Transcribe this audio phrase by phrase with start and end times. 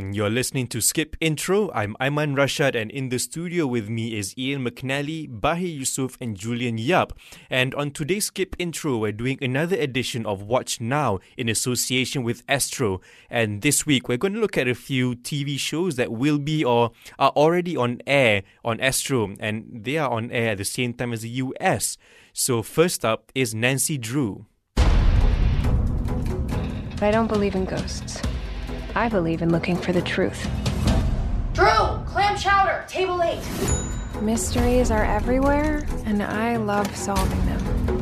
[0.00, 0.14] Everyone.
[0.14, 1.70] You're listening to Skip Intro.
[1.74, 6.34] I'm Aiman Rashad, and in the studio with me is Ian McNally, Bahi Yusuf, and
[6.34, 7.12] Julian Yap.
[7.50, 12.42] And on today's Skip Intro, we're doing another edition of Watch Now in association with
[12.48, 13.02] Astro.
[13.28, 16.64] And this week, we're going to look at a few TV shows that will be
[16.64, 20.94] or are already on air on Astro, and they are on air at the same
[20.94, 21.98] time as the US.
[22.32, 24.46] So, first up is Nancy Drew.
[27.02, 28.22] I don't believe in ghosts.
[28.94, 30.48] I believe in looking for the truth.
[31.52, 31.68] Drew,
[32.06, 33.42] clam chowder, table eight.
[34.20, 37.98] Mysteries are everywhere, and I love solving them.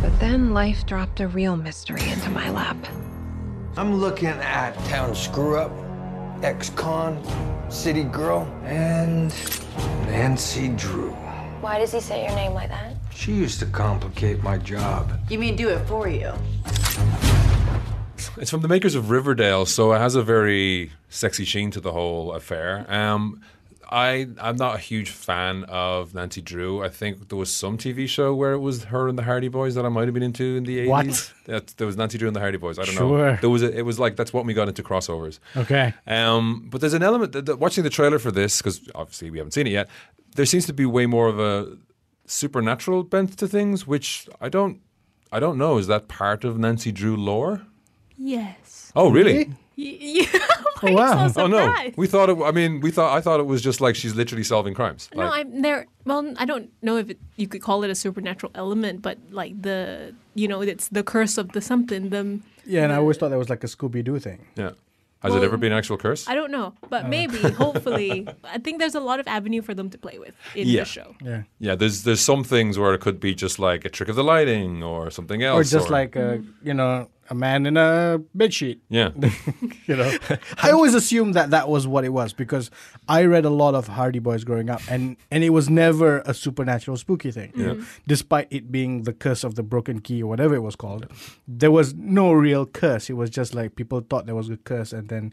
[0.00, 2.76] But then life dropped a real mystery into my lap.
[3.76, 5.72] I'm looking at Town Screw Up,
[6.42, 7.22] Ex Con,
[7.70, 9.34] City Girl, and
[10.06, 11.10] Nancy Drew.
[11.60, 12.94] Why does he say your name like that?
[13.10, 15.18] She used to complicate my job.
[15.28, 16.32] You mean do it for you?
[18.36, 21.92] It's from the makers of Riverdale, so it has a very sexy sheen to the
[21.92, 22.84] whole affair.
[22.88, 23.40] Um,
[23.90, 26.82] I I'm not a huge fan of Nancy Drew.
[26.82, 29.76] I think there was some TV show where it was her and the Hardy Boys
[29.76, 31.32] that I might have been into in the eighties.
[31.46, 31.74] What?
[31.76, 32.78] There was Nancy Drew and the Hardy Boys.
[32.78, 33.36] I don't know.
[33.36, 35.38] There was a, it was like that's what we got into crossovers.
[35.56, 35.94] Okay.
[36.06, 39.38] Um, but there's an element that, that watching the trailer for this because obviously we
[39.38, 39.88] haven't seen it yet.
[40.34, 41.76] There seems to be way more of a
[42.26, 44.80] supernatural bent to things, which I don't
[45.30, 45.78] I don't know.
[45.78, 47.62] Is that part of Nancy Drew lore?
[48.18, 48.92] Yes.
[48.96, 49.52] Oh, really?
[49.76, 50.26] Yeah.
[50.84, 51.26] Oh, wow.
[51.26, 52.30] So Oh no, we thought.
[52.30, 53.12] It, I mean, we thought.
[53.18, 55.08] I thought it was just like she's literally solving crimes.
[55.12, 55.86] No, Like- I'm there.
[56.04, 59.60] Well, I don't know if it, you could call it a supernatural element, but like
[59.60, 62.10] the, you know, it's the curse of the something.
[62.10, 64.46] The Yeah, and I always thought that was like a Scooby Doo thing.
[64.54, 64.70] yeah.
[65.24, 66.28] Has Well, it ever been an actual curse?
[66.28, 66.86] I don't know, Uh.
[66.90, 70.34] but maybe, hopefully, I think there's a lot of avenue for them to play with
[70.54, 70.80] in Yeah.
[70.82, 71.16] the show.
[71.20, 71.42] Yeah.
[71.58, 74.22] yeah, there's there's some things where it could be just like a trick of the
[74.22, 78.52] lighting or something else, Or just like a, you know, a man in a bed
[78.52, 78.82] sheet.
[78.88, 79.10] yeah.
[79.86, 80.16] You know,
[80.62, 82.70] I always assumed that that was what it was because
[83.06, 86.32] I read a lot of Hardy Boys growing up, and and it was never a
[86.32, 87.52] supernatural spooky thing.
[87.54, 87.66] Yeah.
[87.66, 87.84] Mm-hmm.
[88.06, 91.06] Despite it being the curse of the broken key or whatever it was called,
[91.46, 93.10] there was no real curse.
[93.10, 95.32] It was just like people thought there was a curse, and then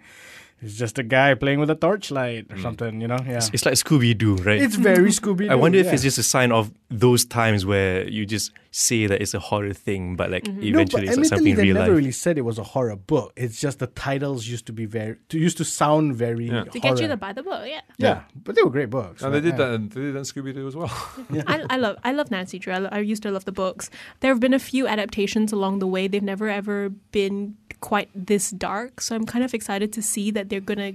[0.62, 2.62] it's just a guy playing with a torchlight or hmm.
[2.62, 3.02] something.
[3.02, 3.42] You know, yeah.
[3.52, 4.62] It's like Scooby Doo, right?
[4.62, 5.50] It's very Scooby.
[5.50, 9.22] I wonder if it's just a sign of those times where you just say that
[9.22, 10.60] it's a horror thing, but like mm-hmm.
[10.60, 11.98] No, eventually but it's like something they real never life.
[11.98, 13.34] really said it was a horror book.
[13.36, 16.66] It's just the titles used to be very, to, used to sound very Yeah.
[16.66, 17.82] To get you to buy the book, yeah.
[17.98, 19.24] yeah, but they were great books.
[19.24, 19.66] and they did Yeah.
[19.66, 19.74] that.
[19.74, 20.92] And They did that Scooby Doo as well.
[21.48, 22.74] I, I love I love Nancy Drew.
[22.74, 23.90] I, lo- I used to love the books.
[24.20, 26.08] There have been a few adaptations along the way.
[26.08, 29.02] They've never ever been quite this dark.
[29.02, 30.94] So I'm kind of excited to see that they're gonna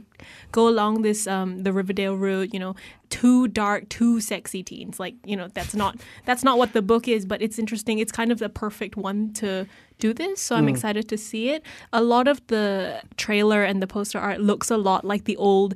[0.52, 2.54] go along this um, the Riverdale route.
[2.54, 2.76] You know,
[3.10, 4.98] too dark, too sexy teens.
[4.98, 7.26] Like you know, that's not that's not what the book is.
[7.26, 7.98] But it's interesting.
[7.98, 9.66] It's kind of the perfect one to
[9.98, 10.40] do this.
[10.40, 11.62] So I'm excited to see it.
[11.92, 15.74] A lot of the trailer and the poster art looks a lot like the old.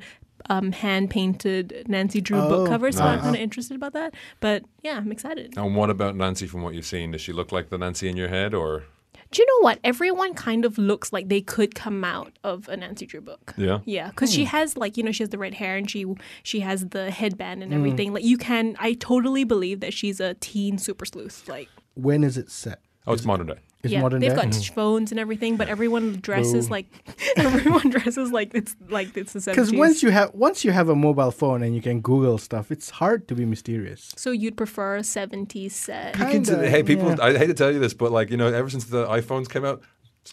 [0.49, 4.15] Um, hand painted Nancy Drew Oh, book cover, so I'm kind of interested about that.
[4.41, 5.53] But yeah, I'm excited.
[5.57, 6.47] and what about Nancy?
[6.47, 8.85] From what you've seen, does she look like the Nancy in your head, or
[9.33, 9.79] Do you know what?
[9.85, 13.55] Everyone kind of looks like they could come out of a Nancy Drew book.
[13.57, 13.79] yeah?
[13.85, 16.05] Yeah, because she has like you know she has the red hair and she
[16.43, 17.65] she has the headband Mm.
[17.65, 18.13] and everything.
[18.13, 21.49] Like you can, I totally believe that she's a teen super sleuth.
[21.49, 22.81] Like When is it set?
[23.07, 23.59] Oh, it's modern day.
[23.83, 24.37] It's yeah, modern they've day.
[24.37, 24.75] got mm-hmm.
[24.75, 26.87] phones and everything, but everyone dresses like
[27.37, 30.95] everyone dresses like it's like it's the Because once you have once you have a
[30.95, 34.13] mobile phone and you can Google stuff, it's hard to be mysterious.
[34.17, 36.15] so you'd prefer a seventies set.
[36.15, 37.09] Kinda, hey, people.
[37.09, 37.17] yeah.
[37.23, 39.65] I hate to tell you this, but like you know, ever since the iPhones came
[39.65, 39.83] out,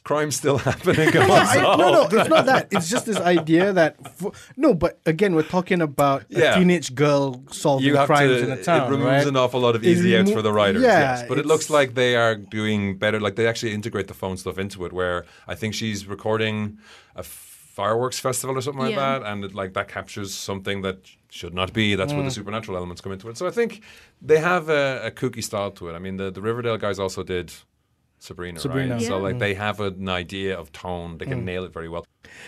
[0.03, 1.09] crime's still happening.
[1.15, 2.67] I, no, no, it's not that.
[2.71, 6.55] It's just this idea that f- no, but again, we're talking about Yeah.
[6.55, 8.43] a teenage girl solving you have crimes to.
[8.45, 9.27] in a town, it removes right?
[9.27, 10.81] an awful lot of easy outs for the writers.
[10.81, 13.19] yeah, yes, but it looks like they are doing better.
[13.19, 14.93] Like they actually integrate the phone stuff into it.
[14.93, 16.77] Where I think she's recording
[17.15, 19.19] a fireworks festival or something like Yeah.
[19.19, 20.97] that, and it, like that captures something that
[21.29, 21.95] should not be.
[21.95, 22.33] That's where the mm.
[22.33, 23.37] supernatural elements come into it.
[23.37, 23.81] So I think
[24.21, 25.93] they have a, a kooky style to it.
[25.93, 27.51] I mean, the the Riverdale guys also did.
[28.19, 28.95] Sabrina, Sabrina.
[28.95, 29.03] right?
[29.03, 32.05] So like they have an idea of tone; they can nail it very well.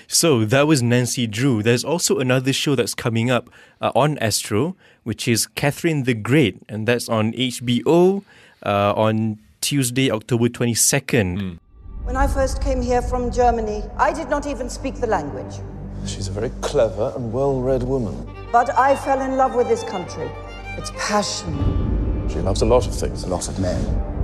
[0.07, 1.61] So that was Nancy Drew.
[1.63, 3.49] There's also another show that's coming up
[3.81, 8.23] uh, on Astro, which is Catherine the Great, and that's on HBO
[8.65, 11.59] uh, on Tuesday, October 22nd.
[12.03, 15.61] When I first came here from Germany, I did not even speak the language.
[16.05, 18.27] She's a very clever and well read woman.
[18.51, 20.29] But I fell in love with this country.
[20.77, 22.27] Its passion.
[22.29, 23.23] She loves a lot of things.
[23.23, 24.18] A lot of men.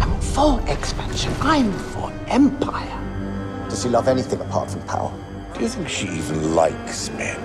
[0.00, 1.32] I'm for expansion.
[1.40, 3.66] I'm for empire.
[3.68, 5.12] Does she love anything apart from power?
[5.54, 7.38] Do you think she even likes men?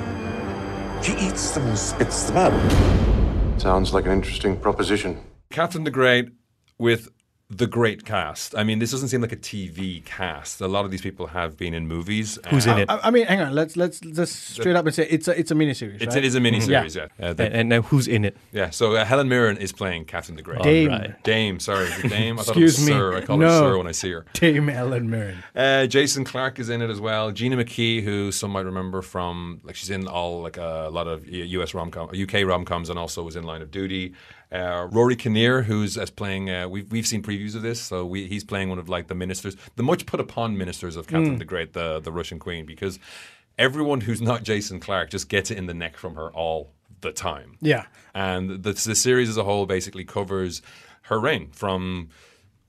[1.04, 3.62] She eats them and spits them out.
[3.62, 5.22] Sounds like an interesting proposition.
[5.50, 6.30] Catherine the Great
[6.78, 7.10] with
[7.52, 8.56] the great cast.
[8.56, 10.62] I mean, this doesn't seem like a TV cast.
[10.62, 12.38] A lot of these people have been in movies.
[12.50, 12.90] Who's in Uh, it?
[12.92, 13.56] I, I mean, hang on.
[13.56, 15.96] Let's let's just straight up and say it's a it's a miniseries.
[15.96, 16.18] It's, right?
[16.18, 17.08] it is a miniseries, yeah.
[17.26, 18.38] Uh, the- And, and now who's in it?
[18.52, 20.62] yeah, so uh, Helen Mirren is playing Catherine the Great.
[20.62, 20.92] Dame.
[20.92, 21.24] Alright.
[21.24, 22.38] Dame, sorry, Dame?
[22.38, 22.94] I thought Excuse it me.
[22.94, 23.18] was Sir.
[23.18, 23.48] I call no.
[23.48, 24.26] her Sir when I see her.
[24.34, 25.38] Dame Helen Mirren.
[25.56, 27.32] Uh, Jason Clarke is in it as well.
[27.32, 31.28] Gina McKee, who some might remember from, like she's in all like a lot of
[31.28, 31.74] U.S.
[31.74, 34.14] rom com, UK rom coms, and also was in Line of Duty.
[34.52, 38.26] Uh, Rory Kinnear, who's as playing, uh, we've we've seen previews of this, so we,
[38.26, 41.46] he's playing one of like the ministers, the much put upon ministers of Catherine the
[41.46, 42.98] Great, the the Russian Queen, because
[43.60, 47.12] everyone who's not Jason Clarke just gets it in the neck from her all the
[47.12, 47.58] time.
[47.62, 47.86] Yeah.
[48.16, 50.62] And the, the series as a whole basically covers
[51.04, 52.10] her reign from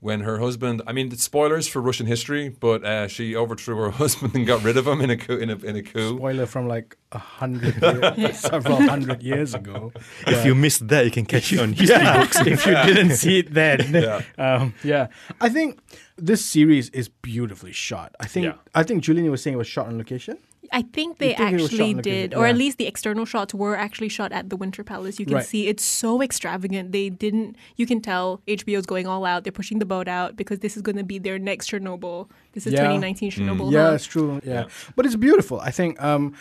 [0.01, 0.83] when her husband.
[0.87, 4.77] I mean, spoilers for Russian history, but uh, she overthrew her husband and got rid
[4.77, 5.37] of him in a coup.
[5.37, 6.17] In a, in a coup.
[6.17, 7.81] Spoiler from like a hundred,
[8.17, 9.93] years, several hundred years ago.
[10.27, 12.41] If you missed that, you can catch it on history yeah, books.
[12.41, 13.93] if you didn't see it then.
[13.93, 14.23] Yeah.
[14.39, 15.09] Um, yeah.
[15.41, 15.79] I think
[16.17, 18.15] this series is beautifully shot.
[18.21, 18.55] I think Yeah.
[18.75, 20.39] I think Julian was saying it was shot on location.
[20.73, 22.87] I think they think it was shot actually on location, did, or at least the
[22.87, 25.19] external shots were actually shot at the Winter Palace.
[25.19, 25.45] You can Right.
[25.47, 26.93] see it's so extravagant.
[26.93, 27.57] They didn't.
[27.77, 29.43] You can tell HBO's going all out.
[29.45, 32.29] They're pushing the boat out because this is going to be their next Chernobyl.
[32.53, 32.81] This is Yeah.
[32.81, 33.73] 2019 Chernobyl.
[33.73, 33.95] Yeah, huh?
[33.95, 34.41] it's true.
[34.45, 34.67] Yeah.
[34.97, 35.61] but it's beautiful.
[35.61, 36.35] I think um,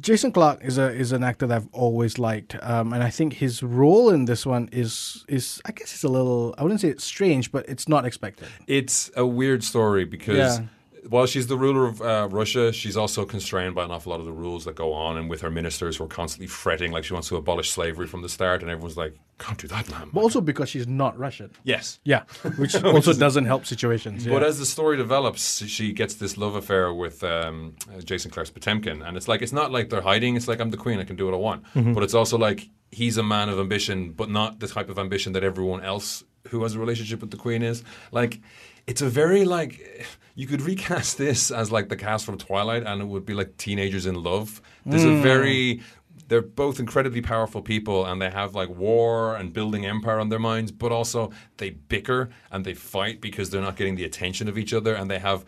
[0.00, 3.34] Jason Clarke is a is an actor that I've always liked, um, and I think
[3.34, 6.88] his role in this one is is I guess it's a little I wouldn't say
[6.88, 8.48] it's strange, but it's not expected.
[8.66, 10.66] It's a weird story because Yeah.
[11.08, 14.26] While she's the ruler of uh, Russia, she's also constrained by an awful lot of
[14.26, 17.12] the rules that go on, and with her ministers who are constantly fretting like she
[17.12, 20.20] wants to abolish slavery from the start, and everyone's like, "Can't do that, man." But
[20.20, 21.50] also because she's not Russian.
[21.64, 22.24] yes, Yeah,
[22.56, 24.26] which also doesn't help situations.
[24.26, 24.48] But yeah.
[24.48, 29.02] as the story develops, she gets this love affair with um, uh, Jason Clarke's Potemkin,
[29.02, 30.36] and it's like it's not like they're hiding.
[30.36, 31.64] It's like I'm the queen, I can do what I want.
[31.74, 35.32] But it's also like he's a man of ambition, but not the type of ambition
[35.32, 37.84] that everyone else who has a relationship with the queen is.
[38.12, 38.40] Like
[38.88, 43.02] it's a very like you could recast this as like the cast from Twilight, and
[43.02, 44.62] it would be like teenagers in love.
[44.86, 45.82] There's a very
[46.28, 50.38] they're both incredibly powerful people and they have like war and building empire on their
[50.38, 54.58] minds, but also they bicker and they fight because they're not getting the attention of
[54.58, 55.44] each other and they have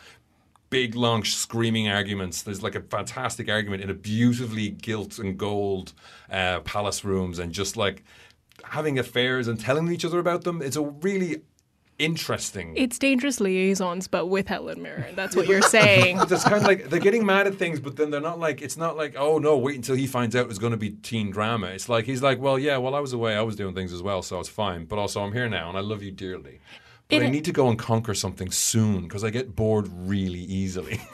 [0.70, 2.42] big, long, screaming arguments.
[2.42, 5.92] There's like a fantastic argument in a beautifully gilt and gold
[6.30, 8.04] uh, palace rooms and just like
[8.64, 10.62] having affairs and telling each other about them.
[10.62, 11.42] It's a really
[12.00, 12.74] interesting.
[12.76, 15.14] It's dangerous liaisons, but with Helen Mirren.
[15.14, 16.18] That's what you're saying.
[16.30, 18.76] It's kind of like they're getting mad at things, but then they're not like it's
[18.76, 21.68] not like oh no, wait until he finds out it's going to be teen drama.
[21.68, 24.02] It's like he's like, well, yeah, while I was away, I was doing things as
[24.02, 24.84] well, so it's fine.
[24.86, 26.60] But also, I'm here now, and I love you dearly.
[27.08, 30.40] But It- I need to go and conquer something soon because I get bored really
[30.40, 31.00] easily.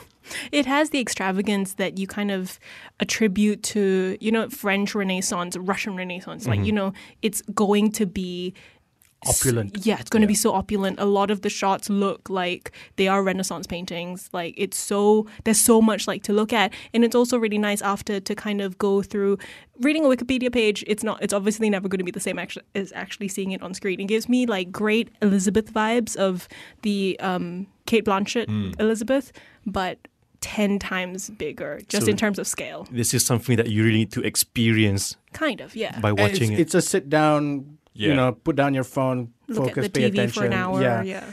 [0.52, 2.58] It has the extravagance that you kind of
[3.00, 6.46] attribute to, you know, French Renaissance, Russian Renaissance.
[6.46, 6.66] Like, mm-hmm.
[6.66, 6.92] you know,
[7.22, 8.54] it's going to be
[9.26, 9.84] Opulent.
[9.84, 11.00] Yeah, it's going to be so opulent.
[11.00, 14.28] A lot of the shots look like they are Renaissance paintings.
[14.32, 17.82] Like it's so there's so much like to look at, and it's also really nice
[17.82, 19.38] after to kind of go through
[19.80, 20.84] reading a Wikipedia page.
[20.86, 21.22] It's not.
[21.22, 24.00] It's obviously never going to be the same actually, as actually seeing it on screen.
[24.00, 26.46] It gives me like great Elizabeth vibes of
[26.82, 29.32] the um, Cate Blanchett Elizabeth,
[29.64, 29.98] but.
[30.42, 33.96] 10 times bigger just So- in terms of scale This is something that you really
[33.96, 36.60] need to experience kind of yeah by watching it's, it.
[36.60, 37.75] it's a sit down.
[37.96, 38.08] Yeah.
[38.08, 40.40] You know, put down your phone, look focus, at the pay tv attention.
[40.40, 41.02] for an hour yeah.
[41.02, 41.24] yeah.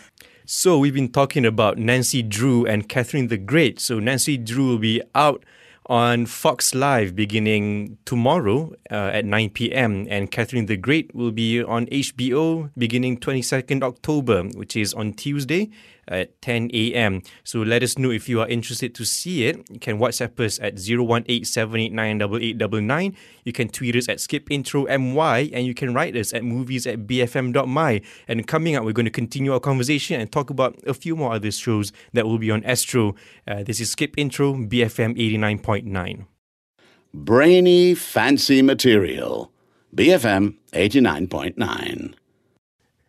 [0.46, 3.79] So we've been talking about Nancy Drew and Catherine the Great.
[3.79, 5.46] So Nancy Drew will be out
[5.88, 10.08] on Fox Live beginning tomorrow uh, at 9 p.m.
[10.10, 15.70] and Catherine the Great will be on HBO beginning 22nd October, which is on Tuesday
[16.08, 17.22] at 10 a.m.
[17.44, 19.58] So let us know if you are interested to see it.
[19.70, 23.16] You can WhatsApp us at 018-789-8899.
[23.44, 28.02] You can tweet us at skipintromy and you can write us at movies at bfm.my.
[28.28, 31.34] And coming up, we're going to continue our conversation and talk about a few more
[31.34, 33.16] other shows that will be on Astro.
[33.48, 36.26] Uh, this is Skip Intro, BFM 89.9.
[37.14, 39.52] Brainy, fancy material.
[39.96, 42.16] BFM 89.9.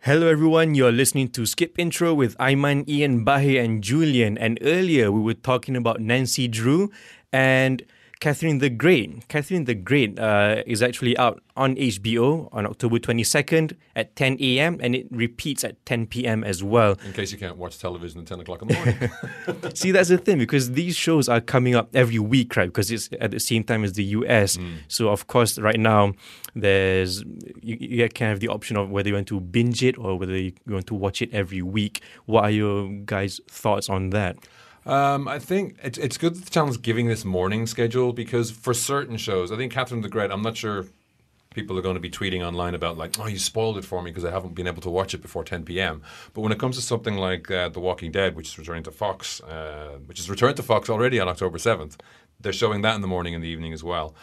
[0.04, 4.36] Hello everyone, you're listening to Skip Intro with Aiman, Ian, Bahe and Julian.
[4.36, 6.90] And earlier we were talking about Nancy Drew
[7.32, 7.82] and
[8.20, 9.28] Catherine the Great.
[9.28, 14.78] Catherine the Great uh, is actually out on HBO on October 22nd at 10 a.m.
[14.80, 16.42] and it repeats at 10 p.m.
[16.42, 16.96] as well.
[17.04, 19.74] In case you can't watch television at 10 o'clock in the morning.
[19.74, 22.66] See, that's the thing because these shows are coming up every week, right?
[22.68, 24.58] Because it's at the same time as the US.
[24.88, 26.14] So, of course, right now,
[26.54, 27.22] there's
[27.62, 30.18] you, you kind of have the option of whether you want to binge it or
[30.18, 32.00] whether you want to watch it every week.
[32.26, 34.36] What are your guys' thoughts on that?
[34.86, 38.74] Um, I think it's it's good that the channel's giving this morning schedule because for
[38.74, 40.86] certain shows, I think Catherine the Great, I'm not sure
[41.54, 44.10] people are going to be tweeting online about like, oh, you spoiled it for me
[44.10, 46.02] because I haven't been able to watch it before 10 p.m.
[46.34, 48.90] But when it comes to something like uh, The Walking Dead, which is returning to
[48.90, 51.96] Fox, uh, which is returned to Fox already on October 7th,
[52.40, 54.14] they're showing that in the morning and the evening as well.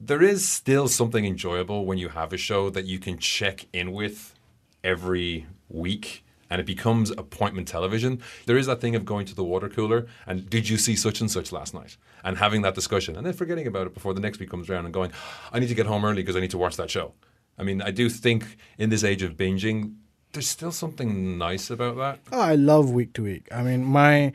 [0.00, 3.92] There is still something enjoyable when you have a show that you can check in
[3.92, 4.34] with
[4.82, 8.20] every week and it becomes appointment television.
[8.46, 11.20] There is that thing of going to the water cooler and did you see such
[11.20, 11.96] and such last night?
[12.24, 14.84] And having that discussion and then forgetting about it before the next week comes around
[14.84, 15.12] and going,
[15.52, 17.14] I need to get home early because I need to watch that show.
[17.56, 19.94] I mean, I do think in this age of binging,
[20.32, 22.20] there's still something nice about that.
[22.32, 23.48] Oh, I love week to week.
[23.52, 24.32] I mean, my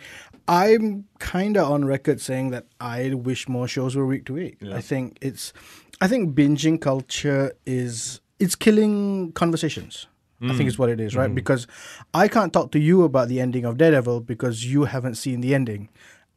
[0.47, 4.57] I'm kind of on record saying that I wish more shows were week to week.
[4.59, 4.75] Yeah.
[4.75, 5.53] I think it's
[6.01, 10.07] I think binging culture is it's killing conversations.
[10.41, 10.67] I think Mm.
[10.67, 11.29] is what it is, right?
[11.31, 11.35] Mhm.
[11.35, 11.65] Because
[12.13, 15.55] I can't talk to you about the ending of Daredevil because you haven't seen the
[15.55, 15.87] ending.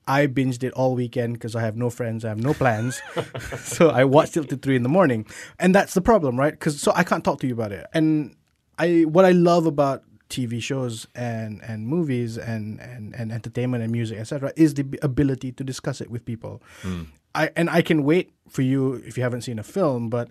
[0.06, 3.02] I binged it all weekend because I have no friends, I have no plans,
[3.58, 5.26] so I watched it till three in the morning,
[5.58, 6.52] and that's the problem, right?
[6.52, 7.86] Because so I can't talk to you about it.
[7.92, 8.34] And
[8.78, 13.90] I what I love about TV shows and and movies and and, and entertainment and
[13.90, 14.52] music etc.
[14.56, 16.62] is the ability to discuss it with people.
[16.82, 17.06] Mm.
[17.34, 20.28] I and I can wait for you if you haven't seen a film, but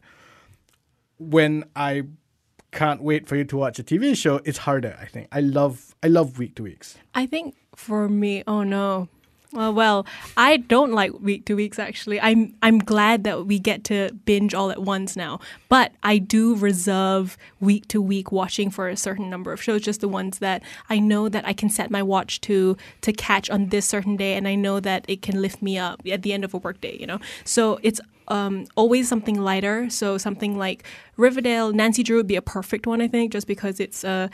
[1.18, 2.04] when I
[2.72, 4.98] can't wait for you to watch a TV show, it's harder.
[5.02, 6.98] I think I love I love week to weeks.
[7.16, 9.08] I think for me, oh no.
[9.54, 10.06] Well, well,
[10.36, 12.20] I don't like week to weeks actually.
[12.20, 15.40] I'm I'm glad that we get to binge all at once now.
[15.70, 20.02] But I do reserve week to week watching for a certain number of shows, just
[20.02, 23.70] the ones that I know that I can set my watch to to catch on
[23.70, 26.44] this certain day and I know that it can lift me up at the end
[26.44, 27.20] of a workday, you know.
[27.46, 29.90] So it's um, always something lighter.
[29.90, 30.84] So something like
[31.16, 34.28] Riverdale, Nancy Drew would be a perfect one, I think, just because it's uh,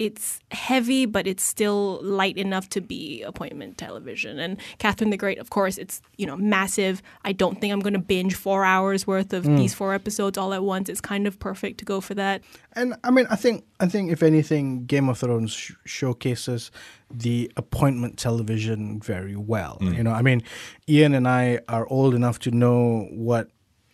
[0.00, 4.38] it's heavy, but it's still light enough to be appointment television.
[4.38, 7.02] And Catherine the Great, of course, it's you know massive.
[7.22, 9.58] I don't think I'm going to binge four hours worth of Mm.
[9.58, 10.88] these four episodes all at once.
[10.88, 12.42] It's kind of perfect to go for that.
[12.72, 16.70] And I mean, I think I think if anything, Game of Thrones sh- showcases
[17.10, 19.76] the appointment television very well.
[19.82, 19.96] Mm.
[19.96, 20.42] You know, I mean,
[20.88, 23.48] Ian and I are old enough to know what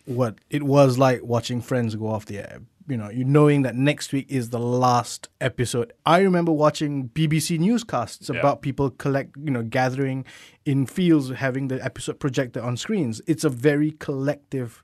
[0.05, 2.61] what it was like watching Friends go off the air.
[2.87, 5.93] You know, you knowing that next week is the last episode.
[6.05, 8.39] I remember watching BBC newscasts Yeah.
[8.39, 10.25] about people collect, you know, gathering
[10.65, 13.21] in fields, having the episode projected on screens.
[13.27, 14.83] It's a very collective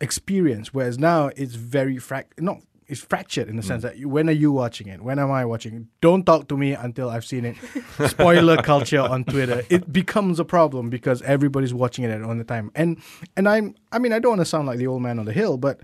[0.00, 0.74] experience.
[0.74, 3.66] Whereas now it's very frac not it's fractured in the mm.
[3.66, 5.02] sense that you, when are you watching it?
[5.02, 5.82] When am I watching it?
[6.00, 7.56] Don't talk to me until I've seen it.
[8.08, 9.64] Spoiler culture on Twitter.
[9.68, 12.70] It becomes a problem because everybody's watching it at on the time.
[12.74, 13.02] And
[13.36, 15.32] and I'm I mean I don't want to sound like the old man on the
[15.32, 15.80] hill, but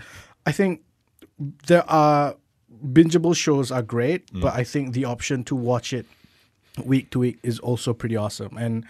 [0.46, 0.82] I think
[1.66, 2.36] there are
[2.84, 4.40] bingeable shows are great, Mm.
[4.42, 6.06] but I think the option to watch it
[6.84, 8.56] week to week is also pretty awesome.
[8.56, 8.84] And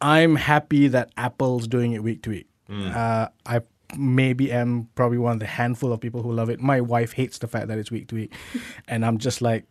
[0.00, 2.48] I'm happy that Apple's doing it week to week.
[2.68, 2.94] Mm.
[2.94, 3.60] Uh, I
[3.96, 6.60] maybe am probably one of the handful of people who love it.
[6.60, 8.32] My wife hates the fact that it's week to week,
[8.88, 9.64] and I'm just like,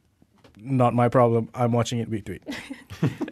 [0.62, 1.50] not my problem.
[1.54, 2.44] I'm watching it week to week.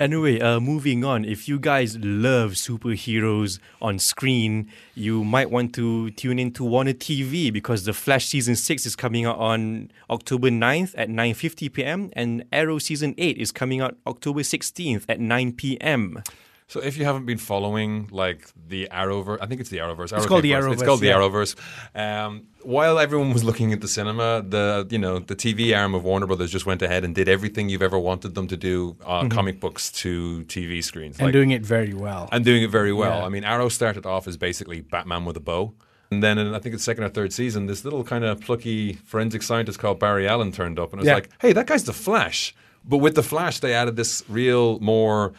[0.00, 1.26] Anyway, uh, moving on.
[1.26, 6.94] If you guys love superheroes on screen, you might want to tune in to Warner
[6.94, 12.10] TV because The Flash season six is coming out on October 9th at 9:50 p.m.
[12.14, 16.22] and Arrow season eight is coming out October 16th at 9 p.m.
[16.70, 20.16] So if you haven't been following like the Arrowverse, I think it's the Arrowverse.
[20.16, 20.74] It's called the Arrowverse.
[20.74, 21.08] It's Arrowverse, called the.
[21.08, 21.56] Arrowverse.
[21.96, 26.04] Um, while everyone was looking at the cinema, the you know the TV arm of
[26.04, 29.22] Warner Brothers just went ahead and did everything you've ever wanted them to do, uh,
[29.24, 29.30] Mhm.
[29.32, 32.28] comic books to TV screens, and doing it very well.
[32.30, 33.18] and doing it very well.
[33.18, 33.26] Yeah.
[33.26, 35.74] I mean, Arrow started off as basically Batman with a bow.
[36.12, 38.92] And then in, I think it's second or third season, this little kind of plucky
[39.10, 41.14] forensic scientist called Barry Allen turned up and it was Yeah.
[41.14, 42.54] like, hey, that guy's the Flash.
[42.84, 45.32] But with the Flash, they added this real more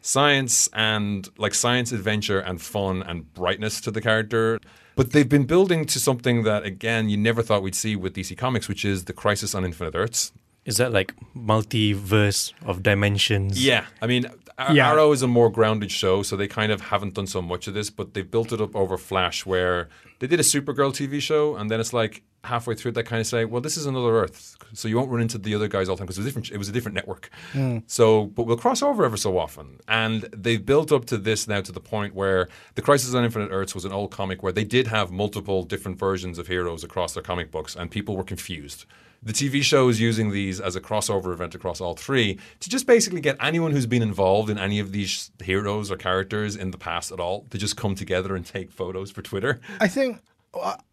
[0.00, 4.58] science and like science adventure and fun and brightness to the character.
[4.96, 8.36] But they've been building to something that, again, you never thought we'd see with DC
[8.36, 10.32] Comics, which is the Crisis on Infinite Earths.
[10.64, 13.64] Is that like multiverse of dimensions?
[13.64, 14.26] Yeah, I mean,
[14.58, 14.90] Ar- Yeah.
[14.90, 17.74] Arrow is a more grounded show, so they kind of haven't done so much of
[17.74, 19.88] this, but they've built it up over Flash, where
[20.18, 23.26] they did a Supergirl TV show, and then it's like halfway through they kind of
[23.26, 25.96] say, "Well, this is another Earth, so you won't run into the other guys all
[25.96, 26.50] the time because it was different.
[26.50, 27.30] It was a different network.
[27.52, 27.82] Mm.
[27.86, 31.60] So, but we'll cross over ever so often, and they've built up to this now
[31.60, 34.64] to the point where the Crisis on Infinite Earths was an old comic where they
[34.64, 38.84] did have multiple different versions of heroes across their comic books, and people were confused.
[39.22, 42.86] The TV show is using these as a crossover event across all three to just
[42.86, 46.78] basically get anyone who's been involved in any of these heroes or characters in the
[46.78, 49.60] past at all to just come together and take photos for Twitter.
[49.80, 50.20] I think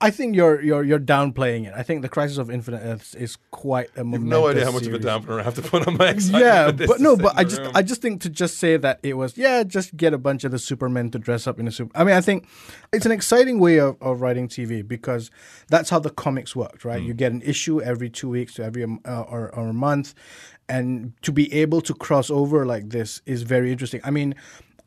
[0.02, 1.74] I think you're you're you're downplaying it.
[1.76, 4.84] I think the Crisis of Infinite Earths is quite a You've no idea how much
[4.84, 5.04] series.
[5.04, 6.44] of a dampener I have to put on my excitement.
[6.44, 7.72] Yeah, but no, but I just room.
[7.74, 10.52] I just think to just say that it was yeah, just get a bunch of
[10.52, 11.98] the Supermen to dress up in a super.
[11.98, 12.48] I mean, I think
[12.92, 15.32] it's an exciting way of, of writing TV because
[15.70, 17.02] that's how the comics worked, right?
[17.02, 17.06] Mm.
[17.06, 20.16] You get an issue every two weeks to every uh, or, or a month,
[20.68, 24.02] and to be able to cross over like this is very interesting.
[24.04, 24.36] I mean.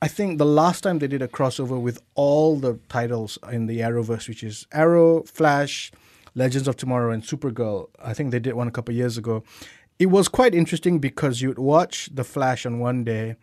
[0.00, 3.80] I think the last time they did a crossover with all the titles in the
[3.80, 5.90] Arrowverse, which is Arrow, Flash,
[6.36, 9.42] Legends of Tomorrow, and Supergirl, I think they did one a couple years ago.
[9.98, 13.34] It was quite interesting because you'd watch The Flash on one day,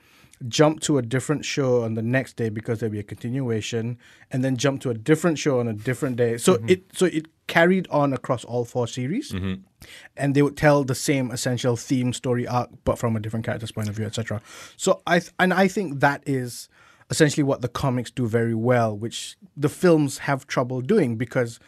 [0.48, 3.98] jump to a different show on the next day because there'd be a continuation,
[4.32, 6.38] and then jump to a different show on a different day.
[6.38, 6.70] So mm-hmm.
[6.70, 9.62] it so it carried on across all four series, mm-hmm.
[10.18, 13.72] and they would tell the same essential theme, story arc, but from a different character's
[13.72, 14.42] point of view, etc.
[14.78, 16.70] So I th- and I think that is
[17.10, 21.60] essentially what the comics do very well, which the films have trouble doing because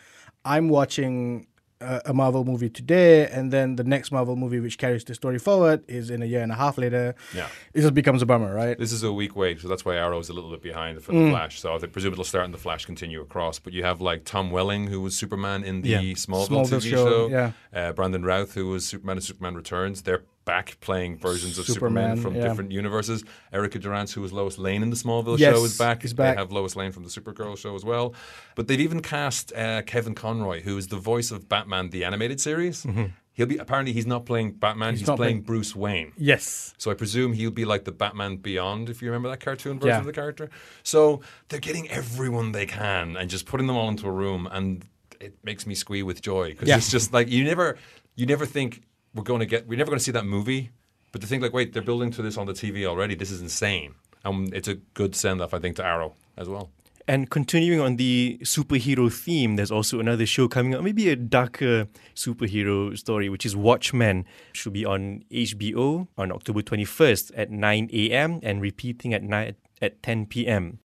[0.46, 1.48] I'm watching
[1.82, 5.38] a, a Marvel movie today, and then the next Marvel movie, which carries the story
[5.40, 7.16] forward, is in a year and a half later.
[7.36, 7.48] Yeah.
[7.74, 8.78] it just becomes a bummer, right?
[8.78, 11.14] This is a week wait, so that's why Arrow is a little bit behind for
[11.14, 11.26] Mm.
[11.26, 11.60] the Flash.
[11.60, 13.60] So I presume it'll start in the Flash, continue across.
[13.60, 16.00] But you have like Tom Welling, who was Superman in the Yeah.
[16.02, 17.28] Smallville, Smallville TV show, show.
[17.30, 17.52] yeah.
[17.74, 20.02] Uh, Brandon Routh, who was Superman in Superman Returns.
[20.02, 22.48] They're back playing versions of Superman, Superman, from yeah.
[22.48, 23.24] different universes.
[23.54, 26.04] Erica Durance, who was Lois Lane in the Smallville Yes, show, is back.
[26.04, 26.36] is back.
[26.36, 28.16] They have Lois Lane from the Supergirl show as well.
[28.56, 32.42] But they've even cast uh, Kevin Conroy, who is the voice of Batman the animated
[32.42, 32.88] series.
[33.34, 34.94] He'll be apparently he's not playing Batman.
[34.94, 36.12] He's, He's playing playing- Bruce Wayne.
[36.18, 36.74] Yes.
[36.80, 39.90] So I presume he'll be like the Batman Beyond, if you remember that cartoon version
[39.90, 40.00] Yeah.
[40.00, 40.50] of the character.
[40.82, 44.84] So they're getting everyone they can and just putting them all into a room, and
[45.22, 46.78] it makes me squee with joy because Yeah.
[46.78, 47.78] it's just like you never,
[48.16, 48.82] you never think
[49.14, 50.72] we're going to get, we're never going to see that movie,
[51.12, 53.16] but to think like, wait, they're building to this on the TV already.
[53.16, 56.72] This is insane, and it's a good send off, I think, to Arrow as well.
[57.10, 61.88] And continuing on the superhero theme, there's also another show coming up, maybe a darker
[62.14, 64.26] superhero story, which is Watchmen.
[64.52, 68.42] Should be on HBO on October 21st at 9 a.m.
[68.44, 70.80] and repeating at night at 10 p.m.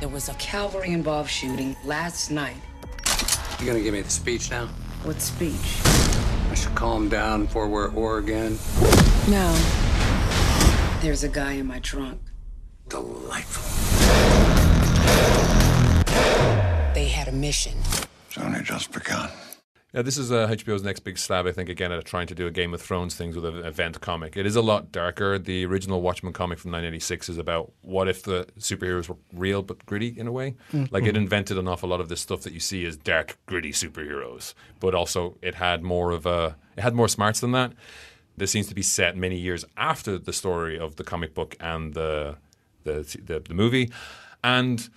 [0.00, 2.56] There was a cavalry involved shooting last night.
[3.58, 4.70] You're gonna give me the speech now?
[5.04, 5.82] What speech?
[6.50, 8.58] I should calm down before we're at war again.
[9.28, 9.52] No.
[11.02, 12.18] There's a guy in my trunk.
[12.88, 13.64] Delightful.
[16.94, 17.74] They had a mission.
[18.28, 19.28] It's only just begun.
[19.94, 22.48] Yeah, this is uh, HBO's next big stab, I think, again, at trying to do
[22.48, 24.36] a Game of Thrones things with an event comic.
[24.36, 25.38] It is a lot darker.
[25.38, 29.86] The original Watchmen comic from 1986 is about what if the superheroes were real but
[29.86, 30.56] gritty in a way.
[30.72, 30.90] Mhm.
[30.90, 33.70] Like, it invented an awful lot of this stuff that you see as dark, gritty
[33.70, 37.72] superheroes, but also it had more of a, it had more smarts than that.
[38.36, 41.94] This seems to be set many years after the story of the comic book and
[41.94, 42.34] the,
[42.82, 43.92] the, the, the movie.
[44.42, 44.88] And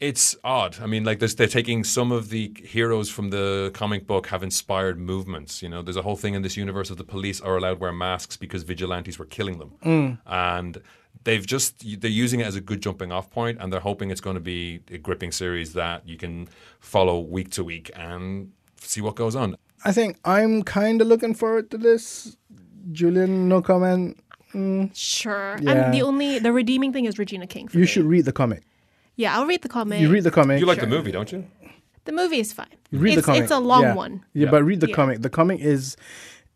[0.00, 0.78] it's odd.
[0.80, 4.42] I mean, like there's, they're taking some of the heroes from the comic book have
[4.42, 5.62] inspired movements.
[5.62, 7.80] You know, there's a whole thing in this universe of the police are allowed to
[7.80, 10.18] wear masks because vigilantes were killing them, Mm.
[10.26, 10.80] and
[11.24, 14.22] they've just they're using it as a good jumping off point, and they're hoping it's
[14.22, 16.48] going to be a gripping series that you can
[16.80, 19.56] follow week to week and see what goes on.
[19.84, 22.36] I think I'm kind of looking forward to this.
[22.92, 24.18] Julian, no comment.
[24.54, 24.90] Mm.
[24.94, 25.56] Sure.
[25.60, 25.72] Yeah.
[25.72, 27.68] And the only the redeeming thing is Regina King.
[27.68, 27.86] For You me.
[27.86, 28.62] should read the comic.
[29.16, 30.00] Yeah, I'll read the comic.
[30.00, 30.60] You read the comic.
[30.60, 31.46] You like the movie, don't you?
[32.04, 32.66] The movie is fine.
[32.90, 33.42] You read it's, the comic.
[33.42, 33.94] It's a long yeah.
[33.94, 34.24] one.
[34.32, 34.94] Yeah, but read the Yeah.
[34.94, 35.22] comic.
[35.22, 35.96] The comic is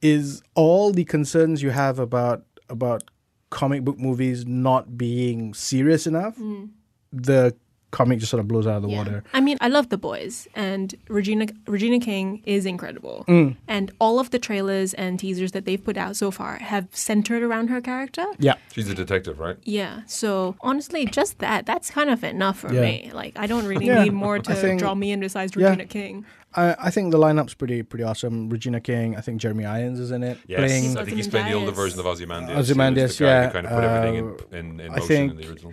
[0.03, 3.05] is all the concerns you have about about
[3.51, 6.37] comic book movies not being serious enough.
[6.39, 6.71] Mm.
[7.13, 7.55] The
[7.95, 9.23] comic just sort of blows out of the water.
[9.33, 13.25] I mean, I love the boys, and Regina Regina King is incredible.
[13.29, 13.57] Mm.
[13.69, 17.43] And all of the trailers and teasers that they've put out so far have centered
[17.43, 18.27] around her character.
[18.39, 18.57] Yeah.
[18.73, 19.57] She's a detective, right?
[19.65, 20.03] Yeah.
[20.07, 22.81] So honestly, just that, that's kind of enough for Yeah.
[22.81, 23.11] me.
[23.15, 25.69] Like, I don't really Yeah, need more to think- draw me in besides yeah.
[25.71, 26.25] Regina King.
[26.57, 28.49] I, I think the lineup's pretty pretty awesome.
[28.49, 30.39] Regina King, I think Jeremy Irons is in it.
[30.47, 32.51] Yes, playing I think he's playing the older version of Ozymandias.
[32.53, 33.47] He was Ozymandias, the guy yeah.
[33.47, 35.73] who kind of put everything Uh, in, in, in I motion think in the original.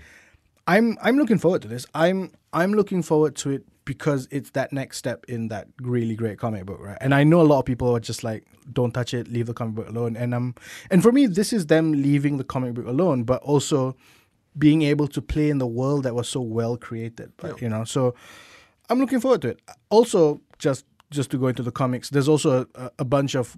[0.76, 1.86] I'm I'm looking forward to this.
[1.94, 6.38] I'm I'm looking forward to it because it's that next step in that really great
[6.38, 6.98] comic book, right?
[7.02, 9.54] And I know a lot of people are just like, don't touch it, leave the
[9.54, 10.16] comic book alone.
[10.16, 10.56] And um
[10.92, 13.96] and for me, this is them leaving the comic book alone, but also
[14.58, 17.32] being able to play in the world that was so well created.
[17.42, 17.52] right?
[17.62, 18.14] You know, so
[18.90, 19.60] I'm looking forward to it.
[19.90, 23.58] Also, just just to go into the comics, there's also a, a bunch of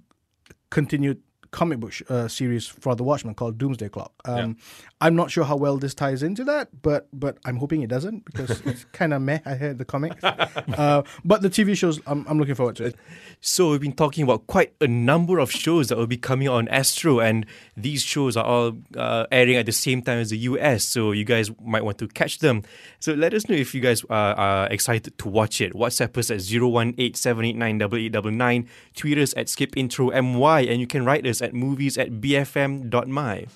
[0.70, 4.12] continued comic book sh- uh, series for the Watchmen called Doomsday Clock.
[4.24, 4.56] Um,
[5.04, 8.24] I'm not sure how well this ties into that, but but I'm hoping it doesn't
[8.24, 9.40] because it's kind of meh.
[9.44, 12.96] I heard the comics, uh, but the TV shows I'm, I'm looking forward to it.
[13.42, 16.68] So we've been talking about quite a number of shows that will be coming on
[16.68, 17.44] Astro, and
[17.76, 20.84] these shows are all uh, airing at the same time as the US.
[20.84, 22.62] So you guys might want to catch them.
[22.98, 25.74] So let us know if you guys are, are excited to watch it.
[25.74, 31.98] WhatsApp us at 018-789-8899, tweet us at skipintromy, and you can write us at movies
[31.98, 33.46] at bfm.my.